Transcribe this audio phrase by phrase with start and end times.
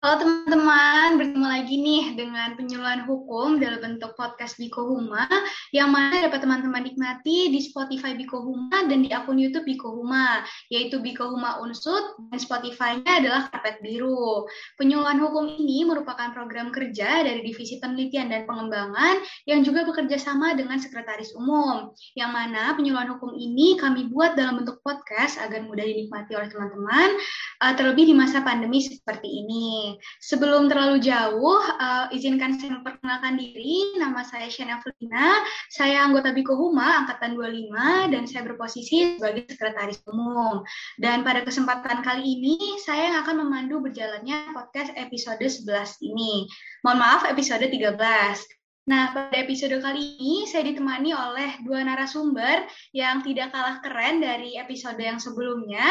[0.00, 5.28] Halo teman-teman, bertemu lagi nih dengan penyuluhan hukum dalam bentuk podcast Biko Huma
[5.76, 10.40] yang mana dapat teman-teman nikmati di Spotify Biko Huma dan di akun YouTube Biko Huma,
[10.72, 14.48] yaitu Biko Huma Unsut dan Spotify-nya adalah Karpet Biru.
[14.80, 20.56] Penyuluhan hukum ini merupakan program kerja dari Divisi Penelitian dan Pengembangan yang juga bekerja sama
[20.56, 25.84] dengan Sekretaris Umum, yang mana penyuluhan hukum ini kami buat dalam bentuk podcast agar mudah
[25.84, 27.20] dinikmati oleh teman-teman,
[27.68, 29.89] eh, terlebih di masa pandemi seperti ini.
[30.20, 33.96] Sebelum terlalu jauh, uh, izinkan saya memperkenalkan diri.
[33.96, 35.40] Nama saya Shana Flina.
[35.72, 40.60] Saya anggota Biko Huma Angkatan 25 dan saya berposisi sebagai Sekretaris Umum.
[41.00, 46.46] Dan pada kesempatan kali ini, saya akan memandu berjalannya podcast episode 11 ini.
[46.84, 48.60] Mohon maaf, episode 13.
[48.90, 54.58] Nah, pada episode kali ini saya ditemani oleh dua narasumber yang tidak kalah keren dari
[54.58, 55.84] episode yang sebelumnya,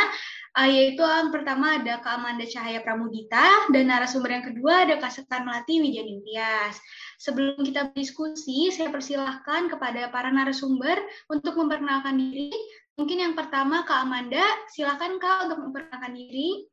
[0.58, 5.12] uh, yaitu yang pertama ada Kak Amanda Cahaya Pramudita dan narasumber yang kedua ada Kak
[5.14, 6.80] Setan Melati Wijanintias.
[7.20, 10.98] Sebelum kita berdiskusi, saya persilahkan kepada para narasumber
[11.28, 12.56] untuk memperkenalkan diri.
[12.96, 16.68] Mungkin yang pertama Kak Amanda, silakan Kak untuk memperkenalkan diri.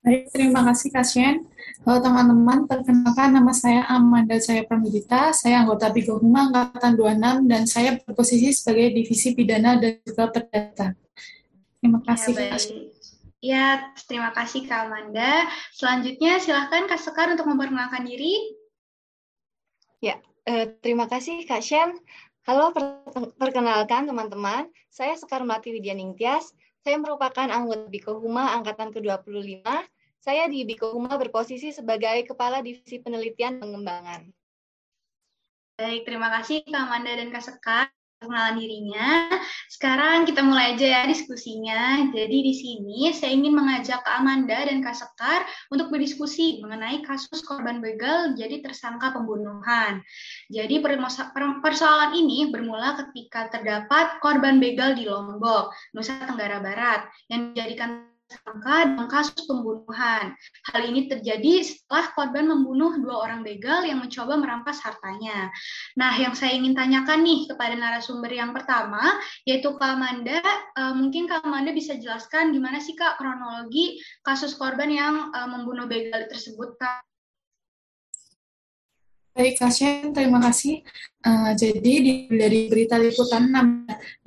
[0.00, 1.44] Baik, terima kasih Kak Shen.
[1.84, 7.62] Halo teman-teman, perkenalkan nama saya Amanda Jaya Pramudita, saya anggota Bigo Huma Angkatan 26 dan
[7.68, 10.96] saya berposisi sebagai Divisi Pidana dan juga Perdata.
[11.80, 12.80] Terima kasih ya, Kak Shen.
[13.40, 13.66] Ya,
[14.04, 15.48] terima kasih Kak Amanda.
[15.72, 18.52] Selanjutnya silahkan Kak Sekar untuk memperkenalkan diri.
[20.04, 21.96] Ya, eh, terima kasih Kak Shen.
[22.44, 22.76] Halo,
[23.40, 24.68] perkenalkan teman-teman.
[24.92, 26.52] Saya Sekar Melati Widyaningtyas,
[26.84, 29.64] saya merupakan anggota Biko Huma Angkatan ke-25.
[30.20, 34.28] Saya di Biko Huma berposisi sebagai Kepala Divisi Penelitian Pengembangan.
[35.80, 37.88] Baik, terima kasih Kak Amanda dan Kak Sekar
[38.20, 39.32] perkenalan dirinya.
[39.72, 42.04] Sekarang kita mulai aja ya diskusinya.
[42.12, 47.40] Jadi di sini saya ingin mengajak Kak Amanda dan Kak Sekar untuk berdiskusi mengenai kasus
[47.40, 50.04] korban begal jadi tersangka pembunuhan.
[50.52, 50.84] Jadi
[51.64, 58.76] persoalan ini bermula ketika terdapat korban begal di Lombok, Nusa Tenggara Barat, yang dijadikan tersangka
[58.86, 60.32] dalam kasus pembunuhan.
[60.70, 65.50] Hal ini terjadi setelah korban membunuh dua orang begal yang mencoba merampas hartanya.
[65.98, 69.02] Nah, yang saya ingin tanyakan nih kepada narasumber yang pertama,
[69.42, 70.38] yaitu Kak Amanda.
[70.78, 75.90] Uh, mungkin Kak Amanda bisa jelaskan gimana sih Kak kronologi kasus korban yang uh, membunuh
[75.90, 77.02] begal tersebut, Kak?
[79.34, 80.82] Baik, Kak Shen, terima kasih.
[81.22, 83.50] Uh, jadi di, dari berita liputan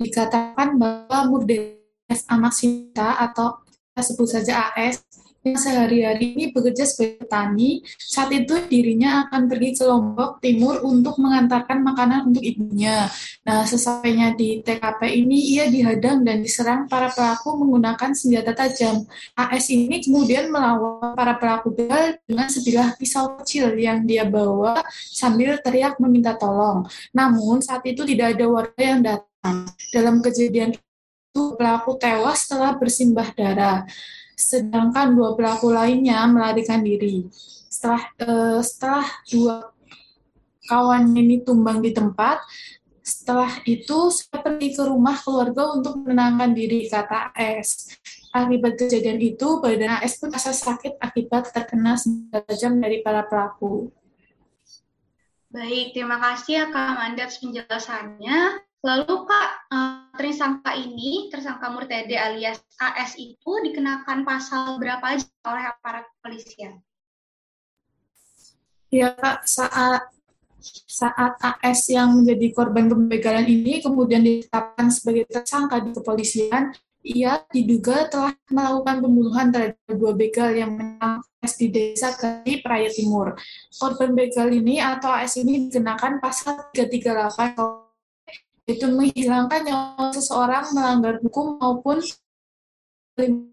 [0.00, 3.63] dikatakan bahwa Murdes Amaksita atau
[4.02, 5.06] sebut saja AS
[5.44, 11.20] yang sehari-hari ini bekerja sebagai petani, saat itu dirinya akan pergi ke Lombok Timur untuk
[11.20, 13.12] mengantarkan makanan untuk ibunya.
[13.44, 19.04] Nah, sesampainya di TKP ini, ia dihadang dan diserang para pelaku menggunakan senjata tajam.
[19.36, 24.80] AS ini kemudian melawan para pelaku begal dengan sebilah pisau kecil yang dia bawa
[25.12, 26.88] sambil teriak meminta tolong.
[27.12, 29.68] Namun, saat itu tidak ada warga yang datang.
[29.92, 30.72] Dalam kejadian
[31.34, 33.82] pelaku tewas setelah bersimbah darah,
[34.38, 37.26] sedangkan dua pelaku lainnya melarikan diri.
[37.68, 39.54] Setelah uh, setelah dua
[40.70, 42.38] kawan ini tumbang di tempat,
[43.04, 47.98] setelah itu saya pergi ke rumah keluarga untuk menenangkan diri, kata S.
[48.34, 53.94] Akibat kejadian itu, badan AS pun merasa sakit akibat terkena senjata tajam dari para pelaku.
[55.54, 58.38] Baik, terima kasih ya Kak Amanda atas penjelasannya.
[58.84, 65.64] Lalu Kak, uh, tersangka ini, tersangka Murtede alias AS itu dikenakan pasal berapa aja oleh
[65.72, 66.84] aparat kepolisian?
[68.92, 70.12] Ya Kak, saat
[70.84, 78.12] saat AS yang menjadi korban pembegalan ini kemudian ditetapkan sebagai tersangka di kepolisian, ia diduga
[78.12, 83.32] telah melakukan pembunuhan terhadap dua begal yang menyerang AS di desa Kali, Praia Timur.
[83.80, 87.83] Korban begal ini atau AS ini dikenakan pasal 338
[88.64, 92.00] itu menghilangkan nyawa seseorang melanggar hukum maupun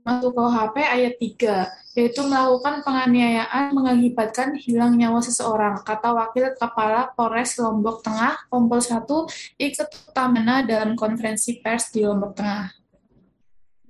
[0.02, 7.62] masuk KUHP ayat 3, yaitu melakukan penganiayaan mengakibatkan hilang nyawa seseorang, kata Wakil Kepala Polres
[7.62, 9.06] Lombok Tengah, Kompol 1,
[9.62, 12.74] ikut utamana dalam konferensi pers di Lombok Tengah.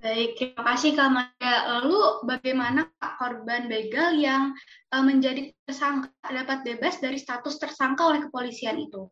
[0.02, 1.56] Baik, terima kasih Kak Maya.
[1.78, 2.90] Lalu bagaimana
[3.22, 4.58] korban begal yang
[4.90, 9.06] eh, menjadi tersangka dapat bebas dari status tersangka oleh kepolisian itu?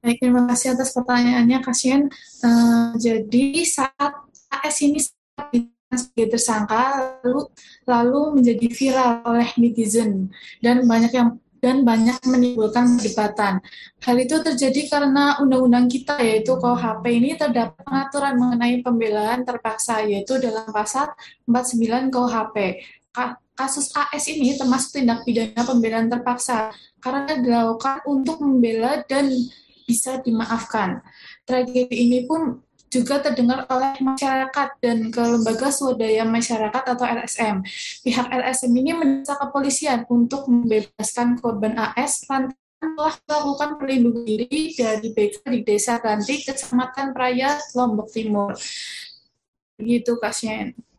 [0.00, 2.08] Baik, terima kasih atas pertanyaannya, Kasian.
[2.40, 4.16] Uh, jadi saat
[4.48, 7.52] AS ini sebagai tersangka lalu
[7.84, 10.32] lalu menjadi viral oleh netizen
[10.64, 13.60] dan banyak yang dan banyak menimbulkan perdebatan.
[14.00, 20.40] Hal itu terjadi karena undang-undang kita yaitu KUHP ini terdapat pengaturan mengenai pembelaan terpaksa yaitu
[20.40, 21.12] dalam pasal
[21.44, 22.56] 49 KUHP.
[23.52, 26.72] kasus AS ini termasuk tindak pidana pembelaan terpaksa
[27.04, 29.28] karena dilakukan untuk membela dan
[29.90, 31.02] bisa dimaafkan.
[31.42, 37.62] Tragedi ini pun juga terdengar oleh masyarakat dan ke lembaga swadaya masyarakat atau LSM.
[38.06, 45.08] Pihak LSM ini mendesak kepolisian untuk membebaskan korban AS lantaran telah melakukan perlindungan diri dari
[45.12, 48.56] BK di Desa Ganti, Kecamatan Praya, Lombok Timur.
[49.78, 50.89] Begitu, Kak Shen.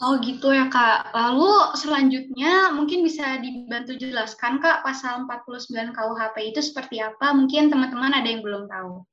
[0.00, 1.12] Oh gitu ya Kak.
[1.12, 7.36] Lalu selanjutnya mungkin bisa dibantu jelaskan Kak pasal 49 KUHP itu seperti apa?
[7.36, 9.04] Mungkin teman-teman ada yang belum tahu.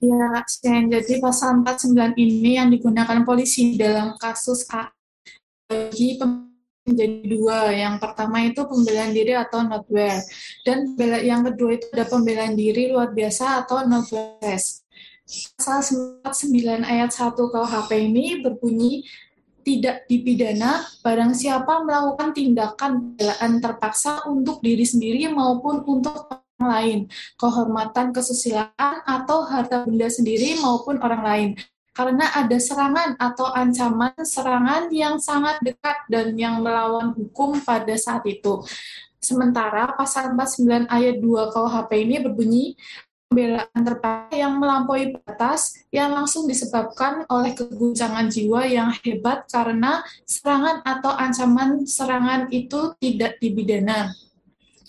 [0.00, 0.88] Ya, Sen.
[0.88, 4.88] Jadi pasal 49 ini yang digunakan polisi dalam kasus A
[5.68, 6.16] bagi
[6.88, 7.68] menjadi dua.
[7.68, 10.24] Yang pertama itu pembelaan diri atau notwear.
[10.64, 14.56] Dan yang kedua itu ada pembelaan diri luar biasa atau notwear.
[15.30, 15.86] Pasal
[16.26, 19.06] 49 ayat 1 KUHP ini berbunyi
[19.62, 26.26] tidak dipidana barang siapa melakukan tindakan pembelaan terpaksa untuk diri sendiri maupun untuk
[26.60, 31.50] lain, kehormatan kesusilaan atau harta benda sendiri maupun orang lain.
[31.94, 38.24] Karena ada serangan atau ancaman serangan yang sangat dekat dan yang melawan hukum pada saat
[38.26, 38.62] itu.
[39.20, 42.64] Sementara pasal 49 ayat 2 KUHP ini berbunyi
[43.30, 50.82] pembelaan terpaksa yang melampaui batas yang langsung disebabkan oleh keguncangan jiwa yang hebat karena serangan
[50.82, 54.10] atau ancaman serangan itu tidak dibidana.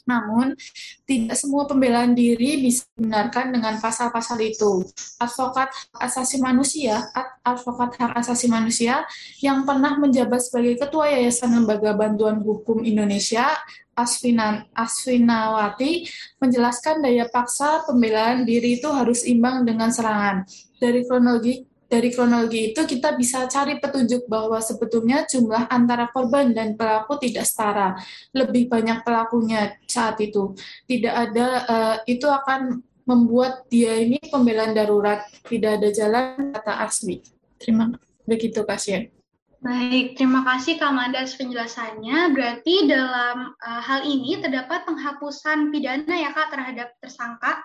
[0.10, 0.58] Namun,
[1.06, 4.90] tidak semua pembelaan diri bisa dibenarkan dengan pasal-pasal itu.
[5.22, 5.70] Advokat
[6.02, 7.06] asasi manusia,
[7.46, 9.06] advokat hak asasi manusia
[9.46, 13.54] yang pernah menjabat sebagai Ketua Yayasan Lembaga Bantuan Hukum Indonesia,
[13.96, 16.08] Asfinan, Asfinawati,
[16.40, 20.48] menjelaskan daya paksa pembelaan diri itu harus imbang dengan serangan.
[20.80, 26.80] Dari kronologi dari kronologi itu kita bisa cari petunjuk bahwa sebetulnya jumlah antara korban dan
[26.80, 28.00] pelaku tidak setara.
[28.32, 30.56] Lebih banyak pelakunya saat itu.
[30.88, 37.20] Tidak ada uh, itu akan membuat dia ini pembelaan darurat, tidak ada jalan kata asli.
[37.60, 38.08] Terima kasih.
[38.24, 39.21] Begitu pasien.
[39.62, 42.34] Baik, terima kasih Kak atas penjelasannya.
[42.34, 47.62] Berarti dalam uh, hal ini terdapat penghapusan pidana ya Kak terhadap tersangka?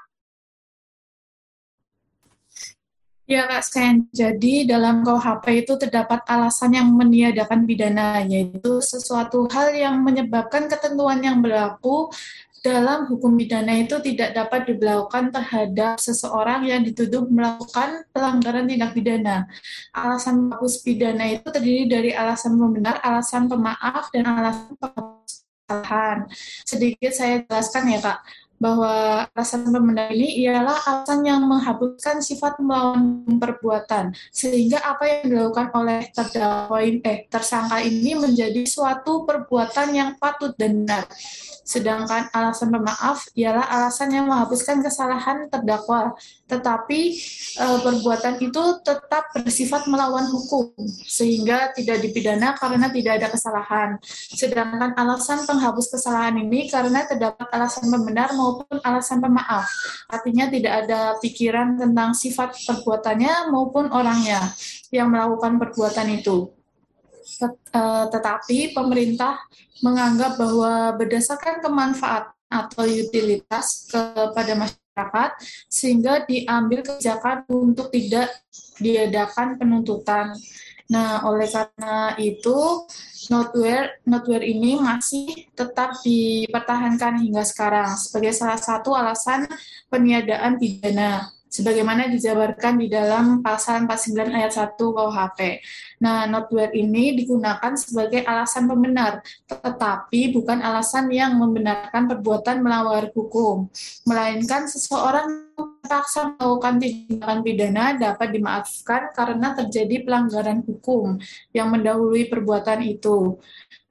[3.24, 9.72] Ya Kak Sen, jadi dalam KUHP itu terdapat alasan yang meniadakan pidana, yaitu sesuatu hal
[9.72, 12.12] yang menyebabkan ketentuan yang berlaku
[12.66, 19.46] dalam hukum pidana itu tidak dapat diberlakukan terhadap seseorang yang dituduh melakukan pelanggaran tindak pidana.
[19.94, 24.74] Alasan menghapus pidana itu terdiri dari alasan pembenar, alasan pemaaf, dan alasan
[25.66, 26.18] kesalahan.
[26.66, 28.18] Sedikit saya jelaskan ya Kak
[28.56, 35.68] bahwa alasan pembenar ini ialah alasan yang menghapuskan sifat melawan perbuatan sehingga apa yang dilakukan
[35.76, 41.04] oleh terdakwa eh tersangka ini menjadi suatu perbuatan yang patut dan benar
[41.66, 46.14] Sedangkan alasan pemaaf ialah alasan yang menghapuskan kesalahan terdakwa,
[46.46, 47.18] tetapi
[47.58, 50.70] e, perbuatan itu tetap bersifat melawan hukum,
[51.02, 53.98] sehingga tidak dipidana karena tidak ada kesalahan.
[54.30, 58.30] Sedangkan alasan penghapus kesalahan ini karena terdapat alasan pembenar
[58.84, 59.66] alasan pemaaf.
[60.10, 64.40] Artinya tidak ada pikiran tentang sifat perbuatannya maupun orangnya
[64.90, 66.56] yang melakukan perbuatan itu.
[67.42, 69.36] Eh, tetapi pemerintah
[69.84, 75.30] menganggap bahwa berdasarkan kemanfaat atau utilitas kepada masyarakat
[75.66, 78.30] sehingga diambil kebijakan untuk tidak
[78.80, 80.32] diadakan penuntutan.
[80.86, 82.86] Nah, oleh karena itu
[83.26, 89.50] noteware noteware ini masih tetap dipertahankan hingga sekarang sebagai salah satu alasan
[89.90, 91.26] peniadaan pidana
[91.56, 95.40] sebagaimana dijabarkan di dalam pasal 49 ayat 1 KUHP.
[96.04, 103.72] Nah, noteware ini digunakan sebagai alasan pembenar, tetapi bukan alasan yang membenarkan perbuatan melanggar hukum,
[104.04, 105.48] melainkan seseorang
[105.86, 111.14] terpaksa melakukan tindakan pidana dapat dimaafkan karena terjadi pelanggaran hukum
[111.54, 113.38] yang mendahului perbuatan itu.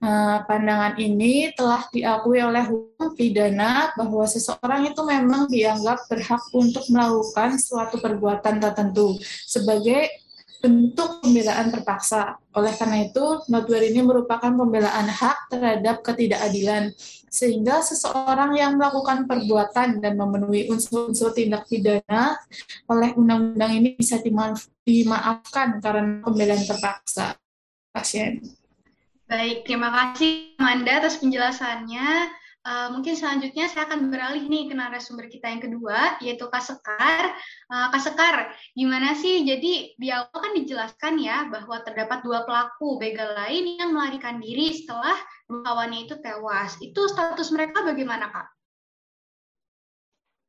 [0.04, 6.84] Nah, pandangan ini telah diakui oleh hukum pidana bahwa seseorang itu memang dianggap berhak untuk
[6.92, 9.16] melakukan suatu perbuatan tertentu
[9.48, 10.12] sebagai
[10.66, 12.42] bentuk pembelaan terpaksa.
[12.58, 16.90] Oleh karena itu, notwear ini merupakan pembelaan hak terhadap ketidakadilan,
[17.30, 22.34] sehingga seseorang yang melakukan perbuatan dan memenuhi unsur-unsur tindak pidana
[22.90, 24.18] oleh undang-undang ini bisa
[24.82, 27.38] dimaafkan karena pembelaan terpaksa
[27.94, 28.42] pasien.
[29.30, 32.10] Baik, terima kasih Amanda atas penjelasannya.
[32.66, 37.38] Uh, mungkin selanjutnya saya akan beralih nih ke narasumber kita yang kedua, yaitu Kak Sekar.
[37.70, 38.36] Uh, Kak Sekar,
[38.74, 39.46] gimana sih?
[39.46, 44.74] Jadi di awal kan dijelaskan ya bahwa terdapat dua pelaku begal lain yang melarikan diri
[44.74, 45.14] setelah
[45.46, 46.74] dua kawannya itu tewas.
[46.82, 48.48] Itu status mereka bagaimana, Kak?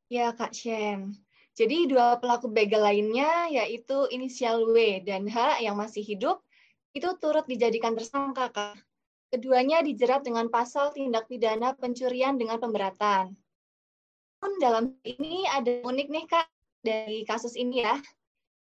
[0.09, 1.13] Ya, Kak Shen.
[1.53, 6.41] Jadi dua pelaku begal lainnya yaitu inisial W dan H yang masih hidup
[6.97, 8.73] itu turut dijadikan tersangka, Kak.
[9.27, 13.35] Keduanya dijerat dengan pasal tindak pidana pencurian dengan pemberatan.
[14.39, 16.47] Pun dalam ini ada unik nih Kak
[16.79, 17.99] dari kasus ini ya.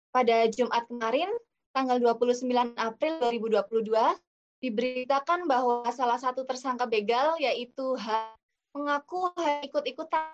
[0.10, 1.30] Pada Jumat kemarin,
[1.78, 4.18] tanggal 29 April 2022,
[4.66, 8.34] diberitakan bahwa salah satu tersangka begal yaitu H
[8.74, 9.30] mengaku
[9.62, 10.34] ikut-ikutan.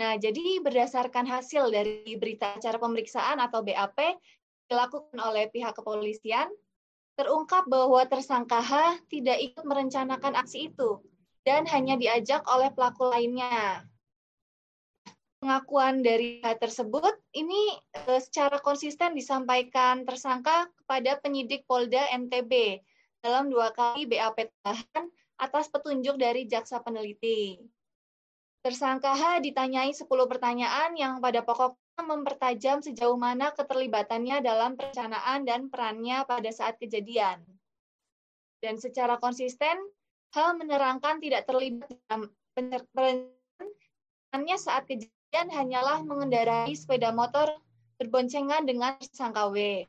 [0.00, 3.98] Nah, jadi berdasarkan hasil dari berita acara pemeriksaan atau BAP
[4.66, 6.48] dilakukan oleh pihak kepolisian,
[7.18, 11.00] terungkap bahwa tersangka H tidak ikut merencanakan aksi itu
[11.42, 13.84] dan hanya diajak oleh pelaku lainnya.
[15.40, 22.84] Pengakuan dari H tersebut ini eh, secara konsisten disampaikan tersangka kepada penyidik Polda NTB
[23.24, 25.08] dalam dua kali BAP tahan
[25.40, 27.56] atas petunjuk dari jaksa peneliti.
[28.60, 35.68] Tersangka H ditanyai 10 pertanyaan yang pada pokok mempertajam sejauh mana keterlibatannya dalam perencanaan dan
[35.68, 37.40] perannya pada saat kejadian.
[38.60, 39.76] Dan secara konsisten,
[40.30, 47.50] Hal menerangkan tidak terlibat dalam perencanaan saat kejadian hanyalah mengendarai sepeda motor
[47.98, 49.82] berboncengan dengan tersangka W.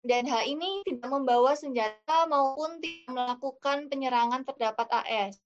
[0.00, 5.36] Dan H ini tidak membawa senjata maupun tidak melakukan penyerangan terdapat AS.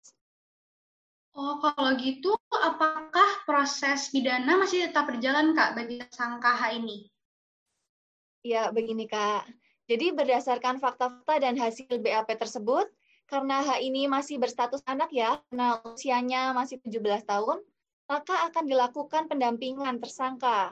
[1.34, 7.10] Oh, kalau gitu, apakah proses pidana masih tetap berjalan, Kak, bagi tersangka H ini?
[8.46, 9.50] Ya, begini, Kak.
[9.90, 12.86] Jadi berdasarkan fakta-fakta dan hasil BAP tersebut,
[13.26, 17.58] karena H ini masih berstatus anak ya, karena usianya masih 17 tahun,
[18.06, 20.70] maka akan dilakukan pendampingan tersangka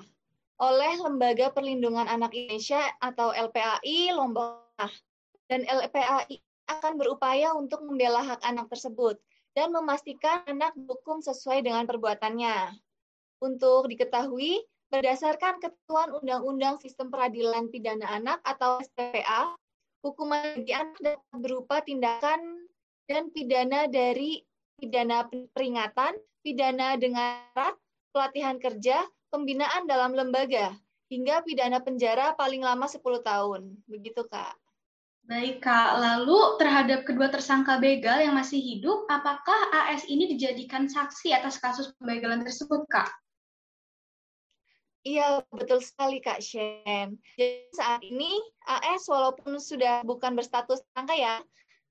[0.62, 4.78] oleh Lembaga Perlindungan Anak Indonesia atau LPAI Lombok.
[5.50, 6.38] Dan LPAI
[6.71, 9.19] akan berupaya untuk membela hak anak tersebut
[9.52, 12.73] dan memastikan anak dihukum sesuai dengan perbuatannya.
[13.42, 19.56] Untuk diketahui, berdasarkan ketentuan Undang-Undang Sistem Peradilan Pidana Anak atau SPPA,
[20.04, 22.68] hukuman bagi anak dapat berupa tindakan
[23.09, 24.44] dan pidana dari
[24.78, 27.75] pidana peringatan, pidana dengan syarat,
[28.12, 30.76] pelatihan kerja, pembinaan dalam lembaga,
[31.09, 33.75] hingga pidana penjara paling lama 10 tahun.
[33.88, 34.62] Begitu, Kak.
[35.23, 36.02] Baik, Kak.
[36.02, 41.95] Lalu terhadap kedua tersangka begal yang masih hidup, apakah AS ini dijadikan saksi atas kasus
[41.97, 43.07] pembegalan tersebut, Kak?
[45.02, 47.19] Iya, betul sekali Kak Shen.
[47.35, 51.37] Jadi saat ini AS walaupun sudah bukan berstatus tersangka ya,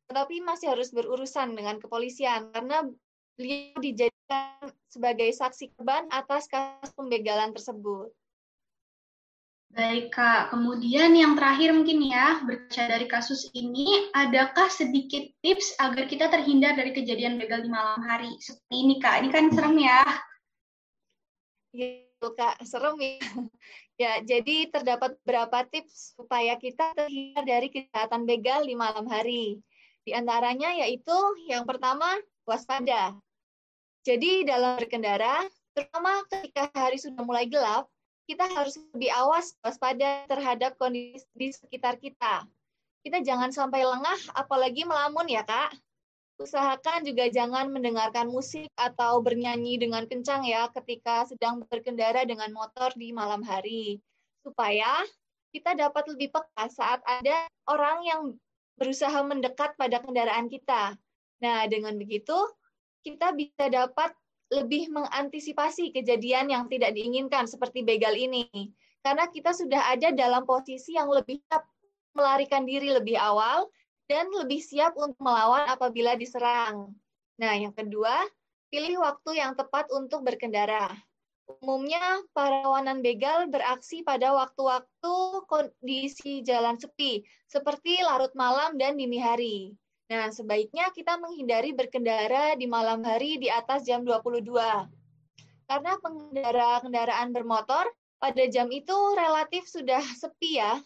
[0.08, 2.88] tetapi masih harus berurusan dengan kepolisian karena
[3.36, 8.12] beliau dijadikan sebagai saksi korban atas kasus pembegalan tersebut.
[9.72, 10.52] Baik, Kak.
[10.52, 16.76] Kemudian yang terakhir mungkin ya, berkaca dari kasus ini, adakah sedikit tips agar kita terhindar
[16.76, 18.36] dari kejadian begal di malam hari?
[18.44, 19.24] Seperti ini, Kak.
[19.24, 20.04] Ini kan serem ya.
[21.72, 21.88] Iya,
[22.20, 22.56] Kak.
[22.68, 23.16] Serem ya.
[24.02, 29.62] Ya, jadi terdapat beberapa tips supaya kita terhindar dari kejahatan begal di malam hari.
[30.02, 31.14] Di antaranya yaitu
[31.46, 32.18] yang pertama,
[32.50, 33.14] waspada.
[34.02, 35.46] Jadi dalam berkendara,
[35.78, 37.86] terutama ketika hari sudah mulai gelap,
[38.32, 42.48] kita harus lebih awas waspada terhadap kondisi di sekitar kita.
[43.04, 45.76] Kita jangan sampai lengah, apalagi melamun ya kak.
[46.40, 52.96] Usahakan juga jangan mendengarkan musik atau bernyanyi dengan kencang ya ketika sedang berkendara dengan motor
[52.96, 54.00] di malam hari.
[54.48, 55.04] Supaya
[55.52, 58.22] kita dapat lebih peka saat ada orang yang
[58.80, 60.96] berusaha mendekat pada kendaraan kita.
[61.44, 62.38] Nah, dengan begitu,
[63.04, 64.16] kita bisa dapat
[64.52, 68.48] lebih mengantisipasi kejadian yang tidak diinginkan seperti begal ini.
[69.02, 71.66] Karena kita sudah ada dalam posisi yang lebih siap
[72.12, 73.72] melarikan diri lebih awal
[74.12, 76.92] dan lebih siap untuk melawan apabila diserang.
[77.40, 78.28] Nah, yang kedua,
[78.68, 80.92] pilih waktu yang tepat untuk berkendara.
[81.60, 85.16] Umumnya, para kawanan begal beraksi pada waktu-waktu
[85.48, 89.76] kondisi jalan sepi, seperti larut malam dan dini hari.
[90.12, 94.52] Nah, sebaiknya kita menghindari berkendara di malam hari di atas jam 22.
[95.72, 97.88] Karena pengendara kendaraan bermotor
[98.20, 100.84] pada jam itu relatif sudah sepi ya.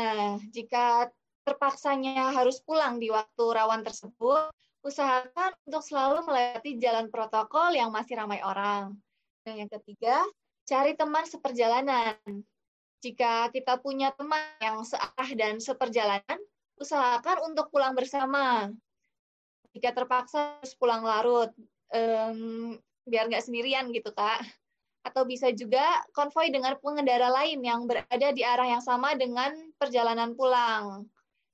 [0.00, 1.12] Nah, jika
[1.44, 4.48] terpaksanya harus pulang di waktu rawan tersebut,
[4.80, 8.96] usahakan untuk selalu melewati jalan protokol yang masih ramai orang.
[9.44, 10.24] Dan yang ketiga,
[10.64, 12.16] cari teman seperjalanan.
[13.04, 16.40] Jika kita punya teman yang searah dan seperjalanan,
[16.78, 18.70] usahakan untuk pulang bersama.
[19.74, 21.50] Jika terpaksa harus pulang larut,
[21.90, 24.42] um, biar nggak sendirian gitu kak
[25.04, 25.84] atau bisa juga
[26.16, 31.04] konvoi dengan pengendara lain yang berada di arah yang sama dengan perjalanan pulang.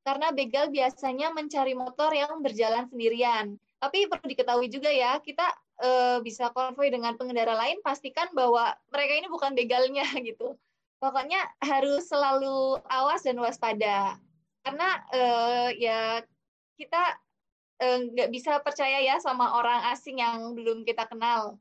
[0.06, 3.58] Karena begal biasanya mencari motor yang berjalan sendirian.
[3.82, 5.44] Tapi perlu diketahui juga ya, kita
[5.82, 5.90] e,
[6.24, 10.56] bisa konvoi dengan pengendara lain, pastikan bahwa mereka ini bukan begalnya gitu.
[11.02, 14.16] Pokoknya harus selalu awas dan waspada.
[14.60, 15.20] Karena e,
[15.80, 16.20] ya
[16.76, 17.02] kita
[17.80, 21.56] eh, nggak bisa percaya ya sama orang asing yang belum kita kenal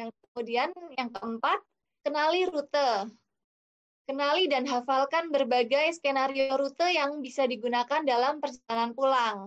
[0.00, 1.60] yang kemudian yang keempat,
[2.00, 3.12] kenali rute.
[4.08, 9.38] Kenali dan hafalkan berbagai skenario rute yang bisa digunakan dalam perjalanan pulang.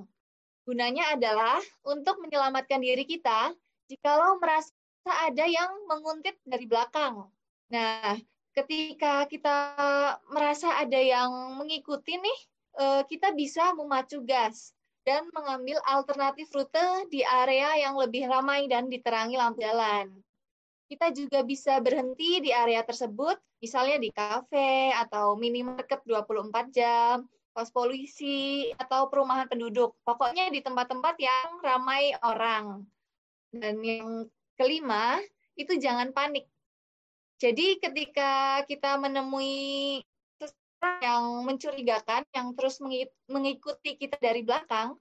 [0.63, 3.51] Gunanya adalah untuk menyelamatkan diri kita
[3.91, 4.71] jikalau merasa
[5.27, 7.27] ada yang menguntit dari belakang.
[7.67, 8.15] Nah,
[8.55, 9.57] ketika kita
[10.31, 12.39] merasa ada yang mengikuti nih,
[13.09, 19.37] kita bisa memacu gas dan mengambil alternatif rute di area yang lebih ramai dan diterangi
[19.37, 20.23] lampu jalan
[20.93, 27.73] kita juga bisa berhenti di area tersebut, misalnya di kafe atau minimarket 24 jam, pos
[27.73, 29.97] polisi, atau perumahan penduduk.
[30.05, 32.85] Pokoknya di tempat-tempat yang ramai orang.
[33.49, 35.17] Dan yang kelima,
[35.57, 36.45] itu jangan panik.
[37.41, 39.97] Jadi ketika kita menemui
[41.01, 42.79] yang mencurigakan, yang terus
[43.29, 44.95] mengikuti kita dari belakang,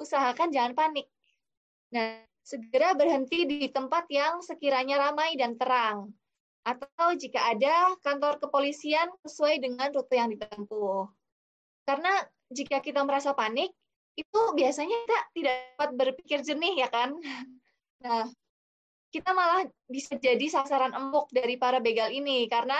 [0.00, 1.06] usahakan jangan panik.
[1.92, 6.12] Nah, segera berhenti di tempat yang sekiranya ramai dan terang.
[6.66, 11.06] Atau jika ada kantor kepolisian sesuai dengan rute yang ditempuh.
[11.86, 12.10] Karena
[12.50, 13.70] jika kita merasa panik,
[14.16, 17.14] itu biasanya kita tidak dapat berpikir jernih ya kan.
[17.96, 18.28] Nah,
[19.08, 22.76] kita malah bisa jadi sasaran empuk dari para begal ini karena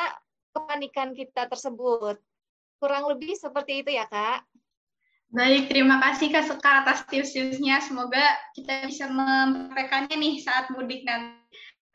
[0.52, 2.20] kepanikan kita tersebut.
[2.76, 4.45] Kurang lebih seperti itu ya, Kak.
[5.35, 7.83] Baik, terima kasih Kak Sekar atas tips-tipsnya.
[7.83, 8.23] Semoga
[8.54, 11.35] kita bisa mempraktekannya nih saat mudik nanti.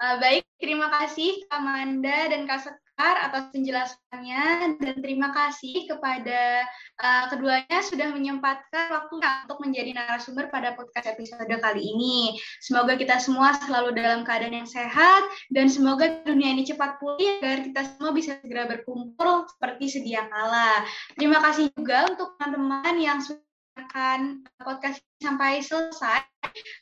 [0.01, 2.90] Uh, baik, terima kasih Kak Amanda dan Kak Sekar
[3.27, 6.65] atas penjelasannya dan terima kasih kepada
[7.01, 12.39] uh, keduanya sudah menyempatkan waktu untuk menjadi narasumber pada podcast episode kali ini.
[12.63, 17.65] Semoga kita semua selalu dalam keadaan yang sehat dan semoga dunia ini cepat pulih agar
[17.65, 20.85] kita semua bisa segera berkumpul seperti sedia kala.
[21.19, 23.50] Terima kasih juga untuk teman-teman yang sudah
[23.87, 26.25] akan podcast sampai selesai.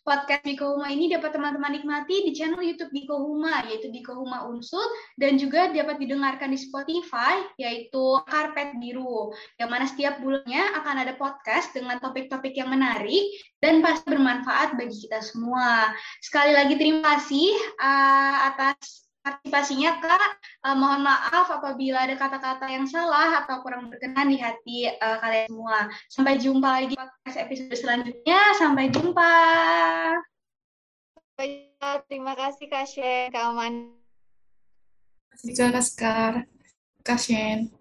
[0.02, 4.50] Podcast Biko Huma ini dapat teman-teman nikmati di channel YouTube Biko Huma, yaitu Biko Huma
[4.50, 4.82] Unsur,
[5.20, 9.30] dan juga dapat didengarkan di Spotify, yaitu Karpet Biru,
[9.62, 13.30] yang mana setiap bulannya akan ada podcast dengan topik-topik yang menarik
[13.62, 15.94] dan pasti bermanfaat bagi kita semua.
[16.24, 20.32] Sekali lagi terima kasih uh, atas partisipasinya Kak.
[20.66, 25.46] Uh, mohon maaf apabila ada kata-kata yang salah atau kurang berkenan di hati uh, kalian
[25.46, 25.80] semua.
[26.10, 26.98] Sampai jumpa lagi di
[27.38, 28.42] episode selanjutnya.
[28.58, 29.34] Sampai jumpa.
[32.10, 33.96] Terima kasih Kak Shen, Kak Aman.
[35.40, 36.34] Terima kasih Kak
[37.06, 37.79] Kak Shen.